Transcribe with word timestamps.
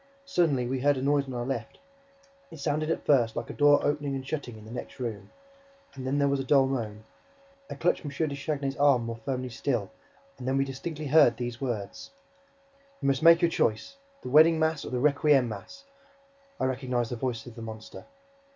Suddenly, 0.25 0.65
we 0.65 0.79
heard 0.79 0.97
a 0.97 1.01
noise 1.03 1.27
on 1.27 1.33
our 1.35 1.45
left. 1.45 1.77
It 2.49 2.57
sounded 2.57 2.89
at 2.89 3.05
first 3.05 3.35
like 3.35 3.51
a 3.51 3.53
door 3.53 3.79
opening 3.85 4.15
and 4.15 4.27
shutting 4.27 4.57
in 4.57 4.65
the 4.65 4.71
next 4.71 4.99
room; 4.99 5.29
and 5.93 6.07
then 6.07 6.17
there 6.17 6.27
was 6.27 6.39
a 6.39 6.43
dull 6.43 6.65
moan. 6.65 7.03
I 7.69 7.75
clutched 7.75 8.03
M. 8.03 8.09
de 8.09 8.33
Chagny's 8.33 8.75
arm 8.77 9.05
more 9.05 9.17
firmly 9.17 9.49
still; 9.49 9.91
and 10.39 10.47
then 10.47 10.57
we 10.57 10.65
distinctly 10.65 11.05
heard 11.05 11.37
these 11.37 11.61
words: 11.61 12.09
"You 12.99 13.09
must 13.09 13.21
make 13.21 13.43
your 13.43 13.51
choice! 13.51 13.97
The 14.23 14.29
wedding 14.31 14.57
mass 14.57 14.83
or 14.83 14.89
the 14.89 14.99
requiem 14.99 15.47
mass!" 15.47 15.83
I 16.59 16.65
recognized 16.65 17.11
the 17.11 17.15
voice 17.15 17.45
of 17.45 17.53
the 17.53 17.61
monster. 17.61 18.05